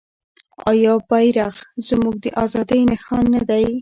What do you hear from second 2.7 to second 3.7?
نښان نه دی؟